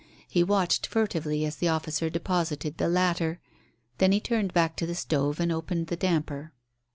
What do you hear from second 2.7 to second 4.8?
the latter; then he turned back